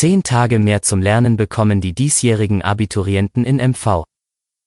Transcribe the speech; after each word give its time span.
Zehn 0.00 0.22
Tage 0.22 0.60
mehr 0.60 0.80
zum 0.82 1.02
Lernen 1.02 1.36
bekommen 1.36 1.80
die 1.80 1.92
diesjährigen 1.92 2.62
Abiturienten 2.62 3.44
in 3.44 3.56
MV. 3.56 4.04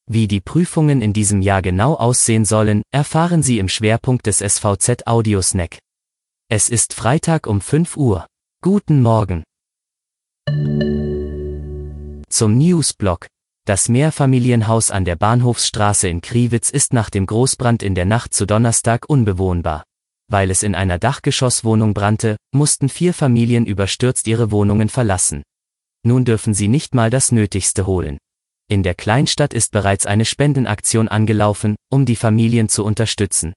Wie 0.06 0.28
die 0.28 0.42
Prüfungen 0.42 1.02
in 1.02 1.14
diesem 1.14 1.42
Jahr 1.42 1.62
genau 1.62 1.94
aussehen 1.94 2.44
sollen, 2.44 2.82
erfahren 2.92 3.42
Sie 3.42 3.58
im 3.58 3.70
Schwerpunkt 3.70 4.26
des 4.26 4.40
SVZ 4.40 5.08
Audiosnack. 5.08 5.78
Es 6.50 6.68
ist 6.68 6.94
Freitag 6.94 7.48
um 7.48 7.62
5 7.62 7.96
Uhr. 7.96 8.28
Guten 8.62 9.02
Morgen. 9.02 9.46
Zum 12.28 12.58
Newsblock. 12.58 13.28
Das 13.66 13.88
Mehrfamilienhaus 13.88 14.92
an 14.92 15.06
der 15.06 15.16
Bahnhofsstraße 15.16 16.10
in 16.10 16.20
Kriwitz 16.20 16.70
ist 16.70 16.92
nach 16.92 17.10
dem 17.10 17.26
Großbrand 17.26 17.84
in 17.84 17.96
der 17.96 18.04
Nacht 18.04 18.34
zu 18.34 18.46
Donnerstag 18.46 19.08
unbewohnbar. 19.08 19.86
Weil 20.32 20.50
es 20.50 20.64
in 20.64 20.74
einer 20.76 20.98
Dachgeschosswohnung 20.98 21.94
brannte, 21.94 22.38
mussten 22.54 22.88
vier 22.88 23.14
Familien 23.14 23.66
überstürzt 23.66 24.28
ihre 24.28 24.50
Wohnungen 24.50 24.88
verlassen. 24.88 25.44
Nun 26.04 26.24
dürfen 26.24 26.54
sie 26.54 26.70
nicht 26.70 26.96
mal 26.96 27.10
das 27.10 27.34
Nötigste 27.34 27.86
holen. 27.86 28.18
In 28.70 28.82
der 28.82 28.96
Kleinstadt 28.96 29.54
ist 29.54 29.74
bereits 29.74 30.06
eine 30.06 30.24
Spendenaktion 30.24 31.10
angelaufen, 31.10 31.76
um 31.92 32.06
die 32.06 32.16
Familien 32.16 32.70
zu 32.70 32.86
unterstützen. 32.86 33.52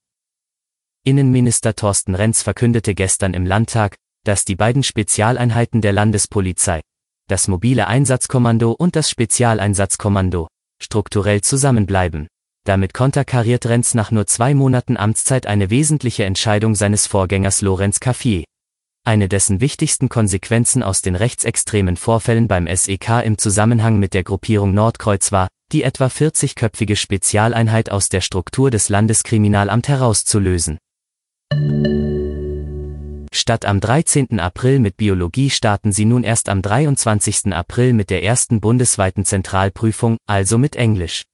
Innenminister 1.05 1.75
Thorsten 1.75 2.15
Renz 2.15 2.43
verkündete 2.43 2.95
gestern 2.95 3.33
im 3.33 3.47
Landtag, 3.47 3.97
dass 4.25 4.45
die 4.45 4.57
beiden 4.57 4.83
Spezialeinheiten 4.83 5.81
der 5.81 5.93
Landespolizei, 5.93 6.81
das 7.29 7.49
mobile 7.49 7.87
Einsatzkommando 7.87 8.73
und 8.73 8.97
das 8.97 9.09
Spezialeinsatzkommando, 9.09 10.49
strukturell 10.83 11.41
zusammenbleiben. 11.41 12.29
Damit 12.65 12.93
konterkariert 12.93 13.67
Renz 13.67 13.95
nach 13.95 14.11
nur 14.11 14.27
zwei 14.27 14.55
Monaten 14.55 14.97
Amtszeit 14.97 15.47
eine 15.47 15.71
wesentliche 15.71 16.25
Entscheidung 16.25 16.75
seines 16.75 17.07
Vorgängers 17.07 17.63
Lorenz 17.63 18.01
Caffier. 18.01 18.45
Eine 19.03 19.29
dessen 19.29 19.63
wichtigsten 19.63 20.11
Konsequenzen 20.11 20.83
aus 20.83 21.01
den 21.01 21.17
rechtsextremen 21.17 21.97
Vorfällen 21.97 22.49
beim 22.49 22.67
SEK 22.67 23.25
im 23.25 23.39
Zusammenhang 23.39 23.99
mit 23.99 24.13
der 24.13 24.25
Gruppierung 24.25 24.75
Nordkreuz 24.75 25.33
war, 25.33 25.49
die 25.73 25.85
etwa 25.85 26.07
40-köpfige 26.07 26.97
Spezialeinheit 26.97 27.91
aus 27.91 28.11
der 28.11 28.21
Struktur 28.21 28.71
des 28.71 28.89
Landeskriminalamt 28.91 29.89
herauszulösen. 29.89 30.79
Statt 33.51 33.65
am 33.65 33.81
13. 33.81 34.39
April 34.39 34.79
mit 34.79 34.97
Biologie 34.97 35.51
starten 35.51 35.91
sie 35.91 36.05
nun 36.05 36.23
erst 36.23 36.49
am 36.49 36.63
23. 36.63 37.53
April 37.53 37.95
mit 37.95 38.09
der 38.09 38.23
ersten 38.23 38.61
bundesweiten 38.61 39.25
Zentralprüfung, 39.25 40.19
also 40.29 40.57
mit 40.57 40.77
Englisch. 40.77 41.25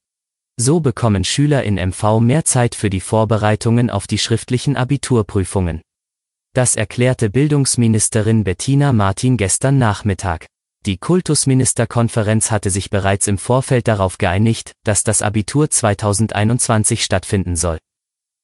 So 0.57 0.81
bekommen 0.81 1.25
Schüler 1.25 1.63
in 1.65 1.75
MV 1.75 2.21
mehr 2.21 2.47
Zeit 2.47 2.75
für 2.75 2.89
die 2.89 3.03
Vorbereitungen 3.03 3.91
auf 3.91 4.07
die 4.07 4.17
schriftlichen 4.17 4.79
Abiturprüfungen. 4.79 5.83
Das 6.55 6.75
erklärte 6.75 7.29
Bildungsministerin 7.29 8.45
Bettina 8.45 8.95
Martin 8.95 9.37
gestern 9.37 9.77
Nachmittag. 9.77 10.47
Die 10.87 10.97
Kultusministerkonferenz 10.97 12.51
hatte 12.51 12.71
sich 12.71 12.89
bereits 12.89 13.27
im 13.27 13.37
Vorfeld 13.37 13.89
darauf 13.89 14.17
geeinigt, 14.17 14.73
dass 14.85 15.05
das 15.05 15.21
Abitur 15.21 15.69
2021 15.69 17.05
stattfinden 17.05 17.57
soll. 17.57 17.77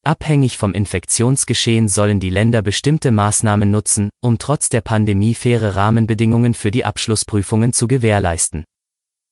Abhängig 0.04 0.58
vom 0.58 0.74
Infektionsgeschehen 0.74 1.86
sollen 1.86 2.18
die 2.18 2.30
Länder 2.30 2.60
bestimmte 2.60 3.12
Maßnahmen 3.12 3.70
nutzen, 3.70 4.10
um 4.20 4.36
trotz 4.36 4.68
der 4.68 4.80
Pandemie 4.80 5.34
faire 5.34 5.76
Rahmenbedingungen 5.76 6.54
für 6.54 6.72
die 6.72 6.84
Abschlussprüfungen 6.84 7.72
zu 7.72 7.86
gewährleisten. 7.86 8.64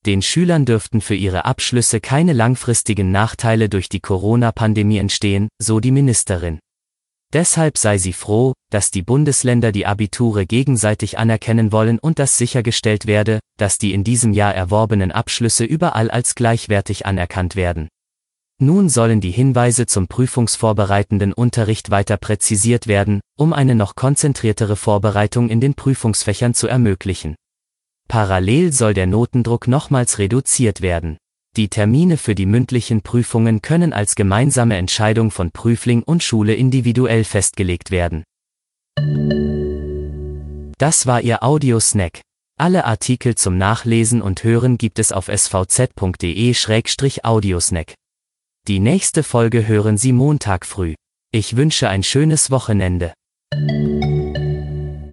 Den 0.07 0.23
Schülern 0.23 0.67
dürften 0.67 1.01
für 1.01 1.17
ihre 1.17 1.45
Abschlüsse 1.45 2.01
keine 2.01 2.33
langfristigen 2.33 3.11
Nachteile 3.11 3.69
durch 3.69 3.89
die 3.89 3.99
Corona-Pandemie 3.99 4.99
entstehen, 4.99 5.49
so 5.61 5.81
die 5.81 5.91
Ministerin. 5.91 6.61
Deshalb 7.33 7.77
sei 7.77 7.99
sie 7.99 8.13
froh, 8.13 8.55
dass 8.71 8.93
die 8.93 9.03
Bundesländer 9.03 9.73
die 9.73 9.87
Abiture 9.87 10.47
gegenseitig 10.47 11.19
anerkennen 11.19 11.73
wollen 11.73 11.99
und 11.99 12.21
dass 12.21 12.37
sichergestellt 12.37 13.07
werde, 13.07 13.41
dass 13.57 13.79
die 13.79 13.93
in 13.93 14.05
diesem 14.05 14.33
Jahr 14.33 14.55
erworbenen 14.55 15.11
Abschlüsse 15.11 15.65
überall 15.65 16.13
als 16.13 16.37
gleichwertig 16.37 17.07
anerkannt 17.07 17.57
werden. 17.57 17.89
Nun 18.63 18.91
sollen 18.91 19.23
die 19.23 19.31
Hinweise 19.31 19.87
zum 19.87 20.07
prüfungsvorbereitenden 20.07 21.33
Unterricht 21.33 21.91
weiter 21.91 22.19
präzisiert 22.19 22.87
werden, 22.87 23.23
um 23.39 23.55
eine 23.55 23.75
noch 23.75 23.95
konzentriertere 23.95 24.77
Vorbereitung 24.77 25.49
in 25.49 25.63
den 25.63 25.73
Prüfungsfächern 25.73 26.53
zu 26.53 26.69
ermöglichen. 26.69 27.37
Parallel 28.07 28.75
soll 28.75 28.93
der 28.93 29.07
Notendruck 29.07 29.67
nochmals 29.67 30.19
reduziert 30.19 30.83
werden. 30.83 31.17
Die 31.57 31.69
Termine 31.69 32.19
für 32.19 32.35
die 32.35 32.45
mündlichen 32.45 33.01
Prüfungen 33.01 33.63
können 33.63 33.95
als 33.95 34.15
gemeinsame 34.15 34.77
Entscheidung 34.77 35.31
von 35.31 35.53
Prüfling 35.53 36.03
und 36.03 36.23
Schule 36.23 36.55
individuell 36.55 37.25
festgelegt 37.25 37.91
werden. 37.91 38.25
Das 40.77 41.07
war 41.07 41.23
Ihr 41.23 41.43
Audiosnack. 41.43 42.21
Alle 42.59 42.85
Artikel 42.85 43.37
zum 43.37 43.57
Nachlesen 43.57 44.21
und 44.21 44.45
Hören 44.45 44.77
gibt 44.77 44.99
es 44.99 45.13
auf 45.13 45.29
svz.de-audiosnack. 45.29 47.95
Die 48.69 48.79
nächste 48.79 49.23
Folge 49.23 49.67
hören 49.67 49.97
Sie 49.97 50.13
Montag 50.13 50.67
früh. 50.67 50.95
Ich 51.33 51.57
wünsche 51.57 51.89
ein 51.89 52.03
schönes 52.03 52.51
Wochenende. 52.51 53.15